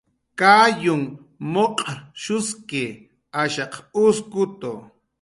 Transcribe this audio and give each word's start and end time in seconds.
Kayunh 0.39 1.07
muq'rshuski, 1.53 2.83
ashaq 3.41 3.73
uskutu 4.03 4.71